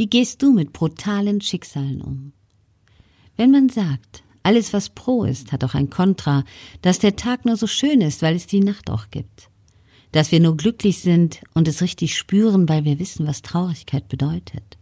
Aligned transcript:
Wie 0.00 0.06
gehst 0.06 0.40
du 0.40 0.54
mit 0.54 0.72
brutalen 0.72 1.42
Schicksalen 1.42 2.00
um? 2.00 2.32
Wenn 3.36 3.50
man 3.50 3.68
sagt, 3.68 4.22
alles 4.42 4.72
was 4.72 4.88
pro 4.88 5.24
ist, 5.24 5.52
hat 5.52 5.62
auch 5.62 5.74
ein 5.74 5.90
Kontra, 5.90 6.44
dass 6.80 7.00
der 7.00 7.16
Tag 7.16 7.44
nur 7.44 7.58
so 7.58 7.66
schön 7.66 8.00
ist, 8.00 8.22
weil 8.22 8.34
es 8.34 8.46
die 8.46 8.60
Nacht 8.60 8.88
auch 8.88 9.10
gibt. 9.10 9.50
Dass 10.12 10.32
wir 10.32 10.40
nur 10.40 10.56
glücklich 10.56 11.00
sind 11.00 11.42
und 11.52 11.68
es 11.68 11.82
richtig 11.82 12.16
spüren, 12.16 12.66
weil 12.66 12.86
wir 12.86 12.98
wissen, 12.98 13.26
was 13.26 13.42
Traurigkeit 13.42 14.08
bedeutet. 14.08 14.78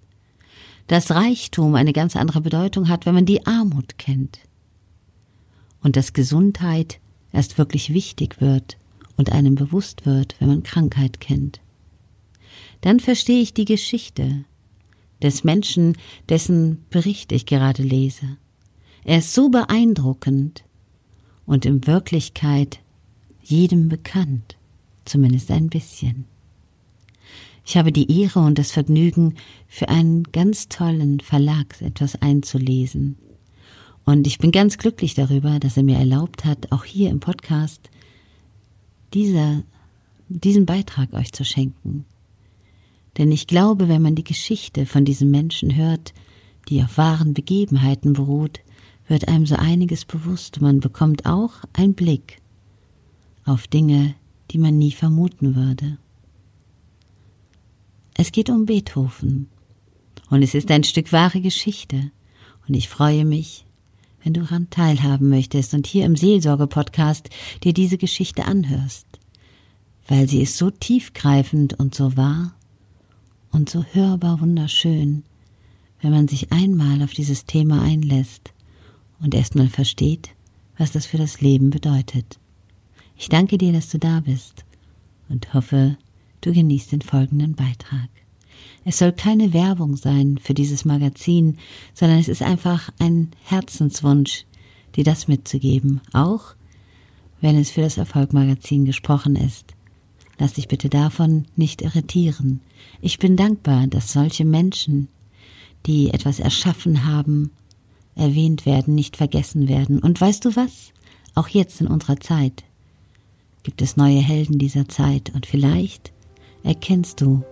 Dass 0.86 1.10
Reichtum 1.10 1.74
eine 1.74 1.92
ganz 1.92 2.14
andere 2.14 2.40
Bedeutung 2.40 2.88
hat, 2.88 3.04
wenn 3.04 3.14
man 3.14 3.26
die 3.26 3.44
Armut 3.44 3.98
kennt. 3.98 4.38
Und 5.82 5.96
dass 5.96 6.12
Gesundheit 6.12 7.00
erst 7.32 7.58
wirklich 7.58 7.92
wichtig 7.92 8.40
wird 8.40 8.78
und 9.16 9.32
einem 9.32 9.56
bewusst 9.56 10.06
wird, 10.06 10.36
wenn 10.38 10.46
man 10.46 10.62
Krankheit 10.62 11.18
kennt. 11.18 11.60
Dann 12.82 13.00
verstehe 13.00 13.42
ich 13.42 13.52
die 13.52 13.64
Geschichte 13.64 14.44
des 15.22 15.44
Menschen, 15.44 15.96
dessen 16.28 16.84
Bericht 16.90 17.32
ich 17.32 17.46
gerade 17.46 17.82
lese. 17.82 18.36
Er 19.04 19.18
ist 19.18 19.34
so 19.34 19.48
beeindruckend 19.48 20.64
und 21.46 21.64
in 21.64 21.86
Wirklichkeit 21.86 22.80
jedem 23.42 23.88
bekannt, 23.88 24.56
zumindest 25.04 25.50
ein 25.50 25.68
bisschen. 25.68 26.26
Ich 27.64 27.76
habe 27.76 27.92
die 27.92 28.20
Ehre 28.22 28.40
und 28.40 28.58
das 28.58 28.70
Vergnügen, 28.70 29.34
für 29.66 29.88
einen 29.88 30.24
ganz 30.24 30.68
tollen 30.68 31.20
Verlag 31.20 31.80
etwas 31.82 32.20
einzulesen. 32.20 33.18
Und 34.04 34.26
ich 34.26 34.38
bin 34.38 34.52
ganz 34.52 34.78
glücklich 34.78 35.14
darüber, 35.14 35.58
dass 35.58 35.76
er 35.76 35.82
mir 35.82 35.98
erlaubt 35.98 36.46
hat, 36.46 36.72
auch 36.72 36.84
hier 36.84 37.10
im 37.10 37.20
Podcast 37.20 37.90
dieser, 39.12 39.62
diesen 40.28 40.64
Beitrag 40.64 41.12
euch 41.12 41.32
zu 41.32 41.44
schenken. 41.44 42.06
Denn 43.18 43.32
ich 43.32 43.48
glaube, 43.48 43.88
wenn 43.88 44.00
man 44.00 44.14
die 44.14 44.24
Geschichte 44.24 44.86
von 44.86 45.04
diesem 45.04 45.30
Menschen 45.30 45.74
hört, 45.74 46.14
die 46.68 46.82
auf 46.82 46.96
wahren 46.96 47.34
Begebenheiten 47.34 48.12
beruht, 48.12 48.60
wird 49.08 49.26
einem 49.26 49.44
so 49.44 49.56
einiges 49.56 50.04
bewusst. 50.04 50.60
Man 50.60 50.80
bekommt 50.80 51.26
auch 51.26 51.64
einen 51.72 51.94
Blick 51.94 52.40
auf 53.44 53.66
Dinge, 53.66 54.14
die 54.50 54.58
man 54.58 54.78
nie 54.78 54.92
vermuten 54.92 55.56
würde. 55.56 55.98
Es 58.14 58.32
geht 58.32 58.50
um 58.50 58.66
Beethoven. 58.66 59.48
Und 60.30 60.42
es 60.42 60.54
ist 60.54 60.70
ein 60.70 60.84
Stück 60.84 61.12
wahre 61.12 61.40
Geschichte. 61.40 62.10
Und 62.68 62.74
ich 62.74 62.88
freue 62.88 63.24
mich, 63.24 63.64
wenn 64.22 64.34
du 64.34 64.42
daran 64.42 64.68
teilhaben 64.70 65.28
möchtest 65.30 65.72
und 65.74 65.86
hier 65.86 66.04
im 66.04 66.16
Seelsorge-Podcast 66.16 67.30
dir 67.64 67.72
diese 67.72 67.96
Geschichte 67.96 68.44
anhörst. 68.44 69.06
Weil 70.06 70.28
sie 70.28 70.42
ist 70.42 70.58
so 70.58 70.70
tiefgreifend 70.70 71.78
und 71.78 71.94
so 71.94 72.16
wahr 72.16 72.57
und 73.52 73.70
so 73.70 73.84
hörbar 73.92 74.40
wunderschön, 74.40 75.24
wenn 76.00 76.10
man 76.10 76.28
sich 76.28 76.52
einmal 76.52 77.02
auf 77.02 77.12
dieses 77.12 77.44
Thema 77.44 77.82
einlässt 77.82 78.52
und 79.20 79.34
erstmal 79.34 79.68
versteht, 79.68 80.30
was 80.76 80.92
das 80.92 81.06
für 81.06 81.18
das 81.18 81.40
Leben 81.40 81.70
bedeutet. 81.70 82.38
Ich 83.16 83.28
danke 83.28 83.58
dir, 83.58 83.72
dass 83.72 83.88
du 83.88 83.98
da 83.98 84.20
bist 84.20 84.64
und 85.28 85.52
hoffe, 85.54 85.96
du 86.40 86.52
genießt 86.52 86.92
den 86.92 87.02
folgenden 87.02 87.54
Beitrag. 87.54 88.08
Es 88.84 88.98
soll 88.98 89.12
keine 89.12 89.52
Werbung 89.52 89.96
sein 89.96 90.38
für 90.38 90.54
dieses 90.54 90.84
Magazin, 90.84 91.58
sondern 91.94 92.18
es 92.18 92.28
ist 92.28 92.42
einfach 92.42 92.90
ein 92.98 93.30
Herzenswunsch, 93.44 94.44
dir 94.96 95.04
das 95.04 95.28
mitzugeben, 95.28 96.00
auch 96.12 96.54
wenn 97.40 97.56
es 97.56 97.70
für 97.70 97.82
das 97.82 97.98
Erfolgmagazin 97.98 98.84
gesprochen 98.84 99.36
ist. 99.36 99.74
Lass 100.38 100.54
dich 100.54 100.68
bitte 100.68 100.88
davon 100.88 101.46
nicht 101.56 101.82
irritieren. 101.82 102.60
Ich 103.00 103.18
bin 103.18 103.36
dankbar, 103.36 103.86
dass 103.88 104.12
solche 104.12 104.44
Menschen, 104.44 105.08
die 105.86 106.10
etwas 106.10 106.38
erschaffen 106.38 107.06
haben, 107.06 107.50
erwähnt 108.14 108.66
werden, 108.66 108.94
nicht 108.94 109.16
vergessen 109.16 109.68
werden. 109.68 109.98
Und 109.98 110.20
weißt 110.20 110.44
du 110.44 110.56
was? 110.56 110.92
Auch 111.34 111.48
jetzt 111.48 111.80
in 111.80 111.86
unserer 111.86 112.20
Zeit 112.20 112.64
gibt 113.62 113.82
es 113.82 113.96
neue 113.96 114.20
Helden 114.20 114.58
dieser 114.58 114.88
Zeit 114.88 115.32
und 115.34 115.46
vielleicht 115.46 116.12
erkennst 116.62 117.20
du, 117.20 117.44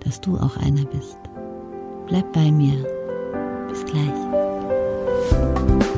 dass 0.00 0.20
du 0.20 0.36
auch 0.36 0.56
einer 0.56 0.84
bist. 0.84 1.18
Bleib 2.06 2.32
bei 2.32 2.50
mir. 2.50 2.86
Bis 3.68 3.84
gleich. 3.84 5.93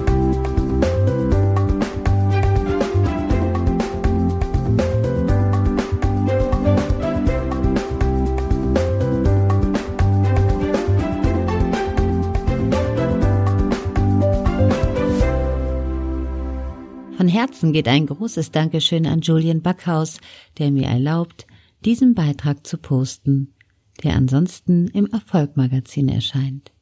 Herzen 17.37 17.75
geht 17.75 17.87
ein 17.87 18.07
großes 18.07 18.51
Dankeschön 18.51 19.07
an 19.07 19.21
Julian 19.21 19.61
Backhaus, 19.61 20.21
der 20.57 20.71
mir 20.71 20.87
erlaubt, 20.87 21.47
diesen 21.85 22.15
Beitrag 22.15 22.67
zu 22.67 22.79
posten, 22.79 23.53
der 24.03 24.15
ansonsten 24.15 24.89
im 24.89 25.05
Erfolgmagazin 25.05 26.09
erscheint. 26.09 26.73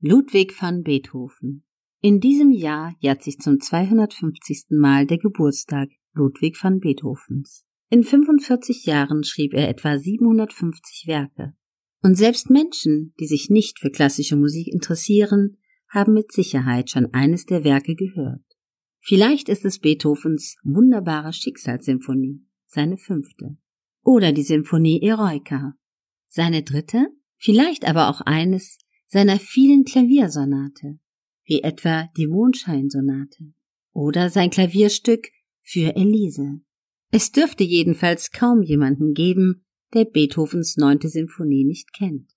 Ludwig 0.00 0.60
van 0.60 0.82
Beethoven. 0.82 1.62
In 2.00 2.18
diesem 2.18 2.50
Jahr 2.50 2.96
jährt 2.98 3.22
sich 3.22 3.38
zum 3.38 3.60
250. 3.60 4.64
Mal 4.70 5.06
der 5.06 5.18
Geburtstag 5.18 5.90
Ludwig 6.12 6.58
van 6.60 6.80
Beethovens. 6.80 7.64
In 7.88 8.02
45 8.02 8.86
Jahren 8.86 9.22
schrieb 9.22 9.54
er 9.54 9.68
etwa 9.68 9.96
750 9.96 11.06
Werke. 11.06 11.54
Und 12.02 12.16
selbst 12.16 12.50
Menschen, 12.50 13.14
die 13.20 13.28
sich 13.28 13.48
nicht 13.48 13.78
für 13.78 13.90
klassische 13.90 14.34
Musik 14.34 14.66
interessieren, 14.66 15.56
haben 15.88 16.14
mit 16.14 16.32
Sicherheit 16.32 16.90
schon 16.90 17.14
eines 17.14 17.46
der 17.46 17.62
Werke 17.62 17.94
gehört. 17.94 18.42
Vielleicht 19.06 19.50
ist 19.50 19.66
es 19.66 19.80
Beethovens 19.80 20.56
wunderbare 20.64 21.34
Schicksalssymphonie, 21.34 22.40
seine 22.66 22.96
fünfte. 22.96 23.58
Oder 24.02 24.32
die 24.32 24.42
Symphonie 24.42 25.02
Eroica, 25.02 25.74
seine 26.28 26.62
dritte, 26.62 27.08
vielleicht 27.36 27.86
aber 27.86 28.08
auch 28.08 28.22
eines 28.22 28.78
seiner 29.06 29.38
vielen 29.38 29.84
Klaviersonate, 29.84 30.98
wie 31.44 31.60
etwa 31.60 32.08
die 32.16 32.26
Mondscheinsonate 32.26 33.52
oder 33.92 34.30
sein 34.30 34.48
Klavierstück 34.48 35.28
für 35.62 35.94
Elise. 35.94 36.60
Es 37.10 37.30
dürfte 37.30 37.62
jedenfalls 37.62 38.30
kaum 38.30 38.62
jemanden 38.62 39.12
geben, 39.12 39.66
der 39.92 40.06
Beethovens 40.06 40.78
neunte 40.78 41.10
Symphonie 41.10 41.64
nicht 41.64 41.92
kennt. 41.92 42.30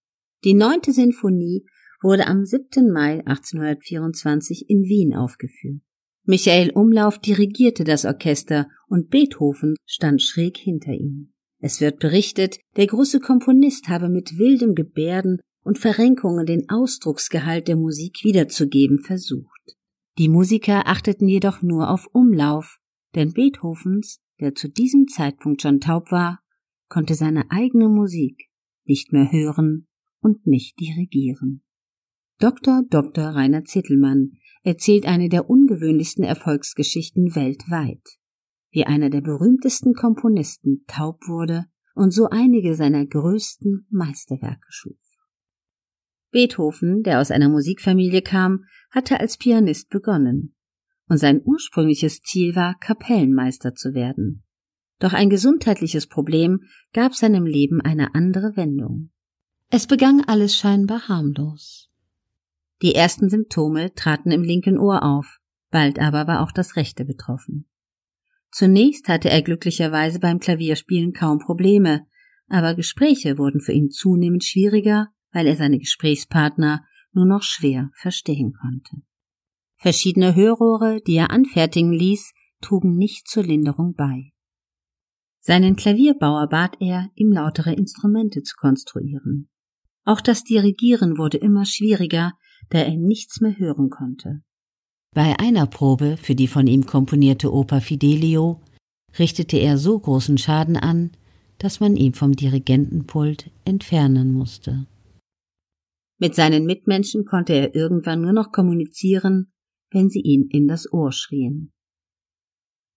Die 0.43 0.53
neunte 0.53 0.91
Sinfonie 0.91 1.65
wurde 2.01 2.27
am 2.27 2.45
7. 2.45 2.91
Mai 2.91 3.25
1824 3.25 4.69
in 4.69 4.83
Wien 4.83 5.15
aufgeführt. 5.15 5.86
Michael 6.29 6.71
Umlauf 6.71 7.19
dirigierte 7.19 7.85
das 7.85 8.03
Orchester 8.03 8.67
und 8.87 9.09
Beethoven 9.09 9.75
stand 9.85 10.21
schräg 10.21 10.57
hinter 10.57 10.91
ihm. 10.91 11.31
Es 11.59 11.79
wird 11.79 11.99
berichtet, 11.99 12.59
der 12.75 12.85
große 12.85 13.21
Komponist 13.21 13.87
habe 13.87 14.09
mit 14.09 14.37
wildem 14.37 14.75
Gebärden 14.75 15.39
und 15.63 15.77
Verrenkungen 15.77 16.45
den 16.45 16.69
Ausdrucksgehalt 16.69 17.69
der 17.69 17.77
Musik 17.77 18.19
wiederzugeben 18.23 18.99
versucht. 18.99 19.77
Die 20.17 20.27
Musiker 20.27 20.87
achteten 20.87 21.29
jedoch 21.29 21.61
nur 21.61 21.89
auf 21.89 22.07
Umlauf, 22.11 22.77
denn 23.15 23.31
Beethovens, 23.31 24.19
der 24.41 24.53
zu 24.53 24.67
diesem 24.67 25.07
Zeitpunkt 25.07 25.61
schon 25.61 25.79
taub 25.79 26.11
war, 26.11 26.41
konnte 26.89 27.15
seine 27.15 27.49
eigene 27.51 27.87
Musik 27.87 28.49
nicht 28.83 29.13
mehr 29.13 29.31
hören 29.31 29.87
und 30.19 30.45
nicht 30.45 30.77
dirigieren. 30.77 31.63
Dr. 32.39 32.83
Dr. 32.89 33.29
Rainer 33.29 33.63
Zittelmann 33.63 34.33
erzählt 34.67 35.05
eine 35.05 35.29
der 35.29 35.49
ungewöhnlichsten 35.49 36.25
Erfolgsgeschichten 36.25 37.35
weltweit, 37.35 38.03
wie 38.69 38.85
einer 38.85 39.09
der 39.09 39.21
berühmtesten 39.21 39.93
Komponisten 39.93 40.83
taub 40.87 41.21
wurde 41.25 41.67
und 41.95 42.11
so 42.11 42.27
einige 42.29 42.75
seiner 42.75 43.05
größten 43.05 43.87
Meisterwerke 43.89 44.67
schuf. 44.67 44.99
Beethoven, 46.31 47.01
der 47.01 47.21
aus 47.21 47.31
einer 47.31 47.47
Musikfamilie 47.47 48.21
kam, 48.21 48.65
hatte 48.91 49.21
als 49.21 49.37
Pianist 49.37 49.89
begonnen, 49.89 50.53
und 51.07 51.17
sein 51.17 51.41
ursprüngliches 51.45 52.19
Ziel 52.19 52.53
war, 52.57 52.77
Kapellenmeister 52.77 53.73
zu 53.73 53.93
werden. 53.93 54.43
Doch 54.99 55.13
ein 55.13 55.29
gesundheitliches 55.29 56.07
Problem 56.07 56.63
gab 56.91 57.15
seinem 57.15 57.45
Leben 57.45 57.79
eine 57.79 58.15
andere 58.15 58.57
Wendung. 58.57 59.11
Es 59.69 59.87
begann 59.87 60.25
alles 60.27 60.57
scheinbar 60.57 61.07
harmlos. 61.07 61.89
Die 62.81 62.93
ersten 62.93 63.29
Symptome 63.29 63.93
traten 63.95 64.31
im 64.31 64.43
linken 64.43 64.77
Ohr 64.77 65.03
auf, 65.03 65.39
bald 65.71 65.99
aber 65.99 66.27
war 66.27 66.41
auch 66.41 66.51
das 66.51 66.75
rechte 66.75 67.05
betroffen. 67.05 67.67
Zunächst 68.51 69.07
hatte 69.07 69.29
er 69.29 69.41
glücklicherweise 69.41 70.19
beim 70.19 70.39
Klavierspielen 70.39 71.13
kaum 71.13 71.39
Probleme, 71.39 72.05
aber 72.47 72.75
Gespräche 72.75 73.37
wurden 73.37 73.61
für 73.61 73.73
ihn 73.73 73.89
zunehmend 73.89 74.43
schwieriger, 74.43 75.09
weil 75.31 75.47
er 75.47 75.55
seine 75.55 75.79
Gesprächspartner 75.79 76.85
nur 77.11 77.25
noch 77.25 77.43
schwer 77.43 77.89
verstehen 77.95 78.53
konnte. 78.53 79.03
Verschiedene 79.75 80.35
Hörrohre, 80.35 81.01
die 81.05 81.15
er 81.15 81.31
anfertigen 81.31 81.91
ließ, 81.91 82.33
trugen 82.61 82.95
nicht 82.95 83.27
zur 83.27 83.43
Linderung 83.43 83.93
bei. 83.95 84.31
Seinen 85.39 85.75
Klavierbauer 85.75 86.47
bat 86.47 86.77
er, 86.79 87.09
ihm 87.15 87.31
lautere 87.31 87.73
Instrumente 87.73 88.41
zu 88.43 88.55
konstruieren. 88.55 89.49
Auch 90.03 90.21
das 90.21 90.43
Dirigieren 90.43 91.17
wurde 91.17 91.37
immer 91.37 91.65
schwieriger, 91.65 92.33
da 92.69 92.79
er 92.79 92.97
nichts 92.97 93.41
mehr 93.41 93.57
hören 93.57 93.89
konnte. 93.89 94.41
Bei 95.13 95.39
einer 95.39 95.65
Probe 95.65 96.17
für 96.17 96.35
die 96.35 96.47
von 96.47 96.67
ihm 96.67 96.85
komponierte 96.85 97.51
Oper 97.53 97.81
Fidelio 97.81 98.61
richtete 99.17 99.57
er 99.57 99.77
so 99.77 99.97
großen 99.97 100.37
Schaden 100.37 100.77
an, 100.77 101.11
dass 101.57 101.79
man 101.79 101.95
ihn 101.95 102.13
vom 102.13 102.33
Dirigentenpult 102.33 103.49
entfernen 103.65 104.31
musste. 104.31 104.85
Mit 106.19 106.35
seinen 106.35 106.65
Mitmenschen 106.65 107.25
konnte 107.25 107.53
er 107.53 107.75
irgendwann 107.75 108.21
nur 108.21 108.33
noch 108.33 108.51
kommunizieren, 108.51 109.53
wenn 109.91 110.09
sie 110.09 110.21
ihn 110.21 110.47
in 110.49 110.67
das 110.67 110.91
Ohr 110.91 111.11
schrien. 111.11 111.71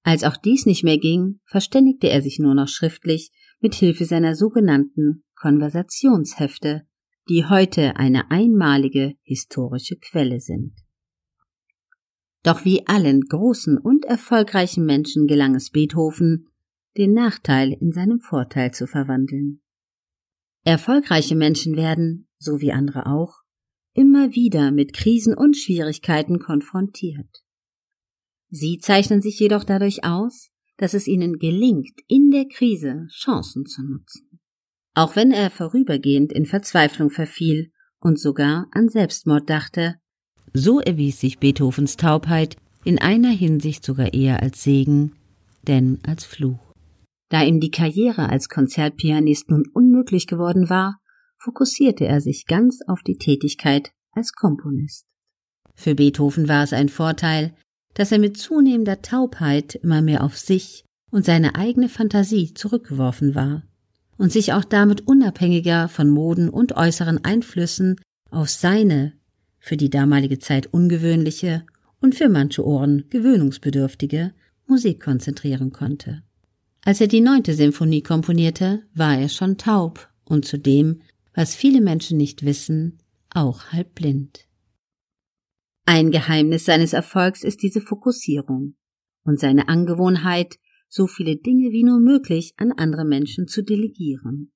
Als 0.02 0.24
auch 0.24 0.36
dies 0.36 0.66
nicht 0.66 0.82
mehr 0.82 0.98
ging, 0.98 1.40
verständigte 1.44 2.08
er 2.08 2.22
sich 2.22 2.38
nur 2.38 2.54
noch 2.54 2.68
schriftlich 2.68 3.30
mit 3.60 3.74
Hilfe 3.74 4.06
seiner 4.06 4.34
sogenannten 4.34 5.24
Konversationshefte, 5.34 6.86
die 7.30 7.44
heute 7.44 7.94
eine 7.94 8.32
einmalige 8.32 9.14
historische 9.22 9.94
Quelle 9.94 10.40
sind. 10.40 10.74
Doch 12.42 12.64
wie 12.64 12.88
allen 12.88 13.20
großen 13.20 13.78
und 13.78 14.04
erfolgreichen 14.04 14.84
Menschen 14.84 15.28
gelang 15.28 15.54
es 15.54 15.70
Beethoven, 15.70 16.48
den 16.96 17.12
Nachteil 17.14 17.72
in 17.72 17.92
seinem 17.92 18.18
Vorteil 18.18 18.74
zu 18.74 18.88
verwandeln. 18.88 19.62
Erfolgreiche 20.64 21.36
Menschen 21.36 21.76
werden, 21.76 22.26
so 22.36 22.60
wie 22.60 22.72
andere 22.72 23.06
auch, 23.06 23.42
immer 23.92 24.34
wieder 24.34 24.72
mit 24.72 24.92
Krisen 24.92 25.32
und 25.32 25.56
Schwierigkeiten 25.56 26.40
konfrontiert. 26.40 27.44
Sie 28.48 28.78
zeichnen 28.78 29.22
sich 29.22 29.38
jedoch 29.38 29.62
dadurch 29.62 30.02
aus, 30.02 30.50
dass 30.78 30.94
es 30.94 31.06
ihnen 31.06 31.38
gelingt, 31.38 32.00
in 32.08 32.32
der 32.32 32.48
Krise 32.48 33.06
Chancen 33.12 33.66
zu 33.66 33.84
nutzen. 33.84 34.29
Auch 35.00 35.16
wenn 35.16 35.30
er 35.32 35.48
vorübergehend 35.48 36.30
in 36.30 36.44
Verzweiflung 36.44 37.08
verfiel 37.08 37.72
und 38.00 38.20
sogar 38.20 38.66
an 38.72 38.90
Selbstmord 38.90 39.48
dachte, 39.48 39.94
so 40.52 40.78
erwies 40.78 41.18
sich 41.18 41.38
Beethovens 41.38 41.96
Taubheit 41.96 42.58
in 42.84 42.98
einer 42.98 43.30
Hinsicht 43.30 43.82
sogar 43.82 44.12
eher 44.12 44.42
als 44.42 44.62
Segen, 44.62 45.12
denn 45.66 46.00
als 46.06 46.26
Fluch. 46.26 46.74
Da 47.30 47.42
ihm 47.42 47.60
die 47.60 47.70
Karriere 47.70 48.28
als 48.28 48.50
Konzertpianist 48.50 49.48
nun 49.48 49.64
unmöglich 49.72 50.26
geworden 50.26 50.68
war, 50.68 51.00
fokussierte 51.38 52.04
er 52.04 52.20
sich 52.20 52.44
ganz 52.44 52.80
auf 52.86 53.00
die 53.00 53.16
Tätigkeit 53.16 53.92
als 54.12 54.34
Komponist. 54.34 55.06
Für 55.76 55.94
Beethoven 55.94 56.46
war 56.46 56.62
es 56.62 56.74
ein 56.74 56.90
Vorteil, 56.90 57.54
dass 57.94 58.12
er 58.12 58.18
mit 58.18 58.36
zunehmender 58.36 59.00
Taubheit 59.00 59.76
immer 59.76 60.02
mehr 60.02 60.22
auf 60.22 60.36
sich 60.36 60.84
und 61.10 61.24
seine 61.24 61.54
eigene 61.54 61.88
Fantasie 61.88 62.52
zurückgeworfen 62.52 63.34
war 63.34 63.62
und 64.20 64.30
sich 64.30 64.52
auch 64.52 64.64
damit 64.64 65.06
unabhängiger 65.06 65.88
von 65.88 66.10
Moden 66.10 66.50
und 66.50 66.76
äußeren 66.76 67.24
Einflüssen 67.24 67.98
auf 68.30 68.50
seine 68.50 69.14
für 69.58 69.78
die 69.78 69.88
damalige 69.88 70.38
Zeit 70.38 70.66
ungewöhnliche 70.66 71.64
und 72.02 72.14
für 72.14 72.28
manche 72.28 72.62
Ohren 72.66 73.06
gewöhnungsbedürftige 73.08 74.34
Musik 74.66 75.00
konzentrieren 75.00 75.72
konnte. 75.72 76.22
Als 76.84 77.00
er 77.00 77.06
die 77.06 77.22
neunte 77.22 77.54
Symphonie 77.54 78.02
komponierte, 78.02 78.82
war 78.92 79.18
er 79.18 79.30
schon 79.30 79.56
taub 79.56 80.10
und 80.24 80.44
zudem, 80.44 81.00
was 81.34 81.54
viele 81.54 81.80
Menschen 81.80 82.18
nicht 82.18 82.44
wissen, 82.44 82.98
auch 83.30 83.72
halb 83.72 83.94
blind. 83.94 84.46
Ein 85.86 86.10
Geheimnis 86.10 86.66
seines 86.66 86.92
Erfolgs 86.92 87.42
ist 87.42 87.62
diese 87.62 87.80
Fokussierung 87.80 88.74
und 89.24 89.40
seine 89.40 89.68
Angewohnheit, 89.68 90.56
so 90.90 91.06
viele 91.06 91.36
Dinge 91.36 91.70
wie 91.70 91.84
nur 91.84 92.00
möglich 92.00 92.52
an 92.58 92.72
andere 92.72 93.06
Menschen 93.06 93.46
zu 93.46 93.62
delegieren. 93.62 94.52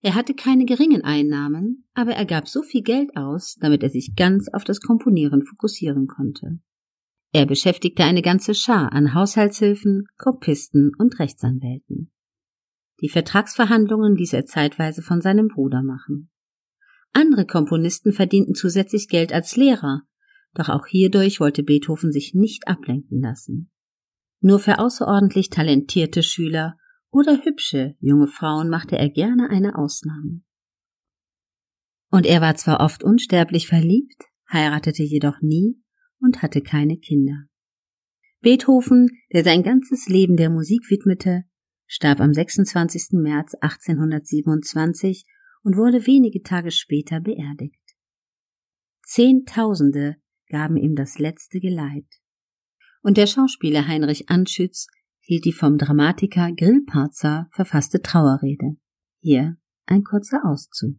Er 0.00 0.16
hatte 0.16 0.34
keine 0.34 0.64
geringen 0.64 1.02
Einnahmen, 1.02 1.86
aber 1.94 2.12
er 2.12 2.24
gab 2.24 2.48
so 2.48 2.62
viel 2.62 2.82
Geld 2.82 3.16
aus, 3.16 3.56
damit 3.60 3.84
er 3.84 3.90
sich 3.90 4.16
ganz 4.16 4.48
auf 4.48 4.64
das 4.64 4.80
Komponieren 4.80 5.44
fokussieren 5.44 6.08
konnte. 6.08 6.58
Er 7.32 7.46
beschäftigte 7.46 8.02
eine 8.04 8.22
ganze 8.22 8.54
Schar 8.54 8.92
an 8.92 9.14
Haushaltshilfen, 9.14 10.06
Kopisten 10.18 10.92
und 10.98 11.18
Rechtsanwälten. 11.20 12.10
Die 13.00 13.08
Vertragsverhandlungen 13.08 14.16
ließ 14.16 14.32
er 14.32 14.44
zeitweise 14.44 15.02
von 15.02 15.20
seinem 15.20 15.48
Bruder 15.48 15.82
machen. 15.82 16.30
Andere 17.12 17.46
Komponisten 17.46 18.12
verdienten 18.12 18.54
zusätzlich 18.54 19.08
Geld 19.08 19.32
als 19.32 19.56
Lehrer, 19.56 20.02
doch 20.54 20.68
auch 20.68 20.86
hierdurch 20.86 21.40
wollte 21.40 21.62
Beethoven 21.62 22.12
sich 22.12 22.34
nicht 22.34 22.68
ablenken 22.68 23.20
lassen. 23.20 23.71
Nur 24.42 24.58
für 24.58 24.80
außerordentlich 24.80 25.50
talentierte 25.50 26.24
Schüler 26.24 26.76
oder 27.12 27.44
hübsche 27.44 27.94
junge 28.00 28.26
Frauen 28.26 28.68
machte 28.68 28.98
er 28.98 29.08
gerne 29.08 29.48
eine 29.48 29.78
Ausnahme. 29.78 30.42
Und 32.10 32.26
er 32.26 32.40
war 32.40 32.56
zwar 32.56 32.80
oft 32.80 33.04
unsterblich 33.04 33.68
verliebt, 33.68 34.24
heiratete 34.52 35.04
jedoch 35.04 35.40
nie 35.40 35.80
und 36.18 36.42
hatte 36.42 36.60
keine 36.60 36.96
Kinder. 36.96 37.44
Beethoven, 38.40 39.08
der 39.32 39.44
sein 39.44 39.62
ganzes 39.62 40.08
Leben 40.08 40.36
der 40.36 40.50
Musik 40.50 40.90
widmete, 40.90 41.44
starb 41.86 42.20
am 42.20 42.34
26. 42.34 43.12
März 43.12 43.54
1827 43.60 45.24
und 45.62 45.76
wurde 45.76 46.08
wenige 46.08 46.42
Tage 46.42 46.72
später 46.72 47.20
beerdigt. 47.20 47.78
Zehntausende 49.04 50.16
gaben 50.48 50.76
ihm 50.76 50.96
das 50.96 51.20
letzte 51.20 51.60
Geleit. 51.60 52.21
Und 53.02 53.16
der 53.16 53.26
Schauspieler 53.26 53.86
Heinrich 53.86 54.28
Anschütz 54.30 54.86
hielt 55.20 55.44
die 55.44 55.52
vom 55.52 55.76
Dramatiker 55.78 56.52
Grillparzer 56.52 57.48
verfasste 57.52 58.00
Trauerrede. 58.00 58.76
Hier 59.20 59.56
ein 59.86 60.04
kurzer 60.04 60.44
Auszug. 60.44 60.98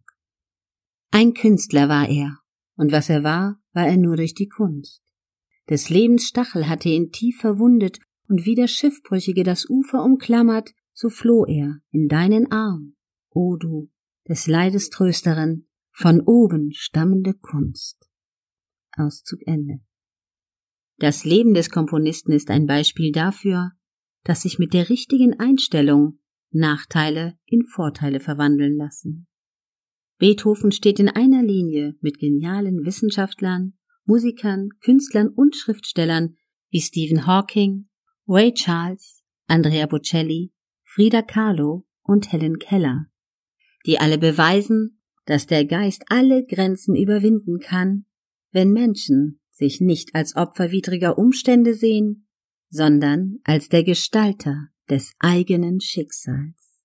Ein 1.10 1.34
Künstler 1.34 1.88
war 1.88 2.08
er, 2.08 2.38
und 2.76 2.92
was 2.92 3.08
er 3.08 3.22
war, 3.24 3.60
war 3.72 3.86
er 3.86 3.96
nur 3.96 4.16
durch 4.16 4.34
die 4.34 4.48
Kunst. 4.48 5.02
Des 5.70 5.88
Lebens 5.88 6.26
Stachel 6.26 6.68
hatte 6.68 6.88
ihn 6.88 7.10
tief 7.10 7.38
verwundet, 7.40 7.98
und 8.28 8.46
wie 8.46 8.54
der 8.54 8.68
Schiffbrüchige 8.68 9.42
das 9.42 9.68
Ufer 9.68 10.02
umklammert, 10.02 10.72
so 10.92 11.10
floh 11.10 11.44
er 11.44 11.80
in 11.90 12.08
deinen 12.08 12.50
Arm, 12.50 12.96
o 13.30 13.56
du, 13.56 13.90
des 14.28 14.46
Leides 14.46 14.88
Trösterin, 14.88 15.66
von 15.90 16.20
oben 16.20 16.72
stammende 16.72 17.34
Kunst. 17.34 18.08
Auszug 18.96 19.40
Ende. 19.46 19.80
Das 20.98 21.24
Leben 21.24 21.54
des 21.54 21.70
Komponisten 21.70 22.32
ist 22.32 22.50
ein 22.50 22.66
Beispiel 22.66 23.10
dafür, 23.12 23.72
dass 24.22 24.42
sich 24.42 24.58
mit 24.58 24.72
der 24.72 24.88
richtigen 24.88 25.38
Einstellung 25.38 26.20
Nachteile 26.50 27.36
in 27.46 27.64
Vorteile 27.64 28.20
verwandeln 28.20 28.76
lassen. 28.76 29.26
Beethoven 30.18 30.70
steht 30.70 31.00
in 31.00 31.08
einer 31.08 31.42
Linie 31.42 31.96
mit 32.00 32.18
genialen 32.18 32.84
Wissenschaftlern, 32.84 33.74
Musikern, 34.04 34.68
Künstlern 34.80 35.28
und 35.28 35.56
Schriftstellern 35.56 36.36
wie 36.70 36.80
Stephen 36.80 37.26
Hawking, 37.26 37.88
Ray 38.28 38.54
Charles, 38.54 39.22
Andrea 39.46 39.86
Bocelli, 39.86 40.52
Frida 40.84 41.22
Kahlo 41.22 41.86
und 42.02 42.32
Helen 42.32 42.58
Keller, 42.58 43.06
die 43.84 43.98
alle 43.98 44.18
beweisen, 44.18 45.00
dass 45.26 45.46
der 45.46 45.64
Geist 45.64 46.04
alle 46.08 46.44
Grenzen 46.44 46.94
überwinden 46.94 47.58
kann, 47.58 48.06
wenn 48.52 48.72
Menschen 48.72 49.40
sich 49.54 49.80
nicht 49.80 50.14
als 50.14 50.36
Opfer 50.36 50.70
widriger 50.70 51.16
Umstände 51.16 51.74
sehen, 51.74 52.26
sondern 52.70 53.38
als 53.44 53.68
der 53.68 53.84
Gestalter 53.84 54.68
des 54.90 55.14
eigenen 55.18 55.80
Schicksals. 55.80 56.84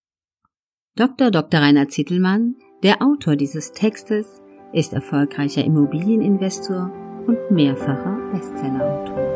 Dr. 0.96 1.32
Dr. 1.32 1.62
Rainer 1.62 1.88
Zittelmann, 1.88 2.56
der 2.84 3.02
Autor 3.02 3.36
dieses 3.36 3.72
Textes, 3.72 4.42
ist 4.72 4.94
erfolgreicher 4.94 5.64
Immobilieninvestor 5.64 6.92
und 7.26 7.52
mehrfacher 7.52 8.18
Bestsellerautor. 8.32 9.29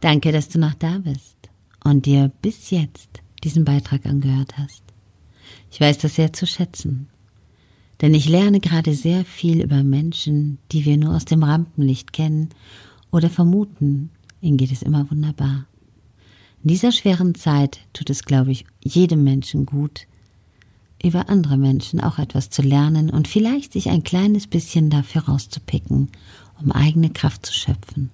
Danke, 0.00 0.32
dass 0.32 0.48
du 0.48 0.58
noch 0.58 0.74
da 0.74 0.98
bist 0.98 1.36
und 1.84 2.06
dir 2.06 2.30
bis 2.40 2.70
jetzt 2.70 3.20
diesen 3.44 3.64
Beitrag 3.64 4.06
angehört 4.06 4.56
hast. 4.56 4.82
Ich 5.70 5.80
weiß 5.80 5.98
das 5.98 6.14
sehr 6.14 6.32
zu 6.32 6.46
schätzen, 6.46 7.08
denn 8.00 8.14
ich 8.14 8.28
lerne 8.28 8.60
gerade 8.60 8.94
sehr 8.94 9.24
viel 9.26 9.60
über 9.60 9.82
Menschen, 9.82 10.58
die 10.72 10.86
wir 10.86 10.96
nur 10.96 11.14
aus 11.14 11.26
dem 11.26 11.42
Rampenlicht 11.42 12.12
kennen 12.14 12.48
oder 13.10 13.28
vermuten. 13.28 14.10
Ihnen 14.40 14.56
geht 14.56 14.72
es 14.72 14.82
immer 14.82 15.10
wunderbar. 15.10 15.66
In 16.62 16.68
dieser 16.68 16.92
schweren 16.92 17.34
Zeit 17.34 17.80
tut 17.92 18.08
es, 18.08 18.24
glaube 18.24 18.52
ich, 18.52 18.64
jedem 18.82 19.22
Menschen 19.22 19.66
gut, 19.66 20.06
über 21.02 21.28
andere 21.28 21.56
Menschen 21.56 22.00
auch 22.00 22.18
etwas 22.18 22.50
zu 22.50 22.62
lernen 22.62 23.10
und 23.10 23.28
vielleicht 23.28 23.72
sich 23.72 23.88
ein 23.88 24.02
kleines 24.02 24.46
bisschen 24.46 24.90
dafür 24.90 25.22
rauszupicken, 25.22 26.08
um 26.60 26.72
eigene 26.72 27.10
Kraft 27.10 27.44
zu 27.44 27.52
schöpfen. 27.54 28.10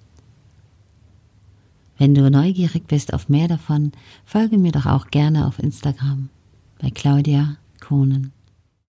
Wenn 1.97 2.13
du 2.13 2.29
neugierig 2.29 2.87
bist 2.87 3.13
auf 3.13 3.29
mehr 3.29 3.47
davon, 3.47 3.91
folge 4.25 4.57
mir 4.57 4.71
doch 4.71 4.85
auch 4.85 5.07
gerne 5.07 5.47
auf 5.47 5.59
Instagram. 5.59 6.29
bei 6.79 6.91
Claudia 6.91 7.57
Kohnen. 7.79 8.36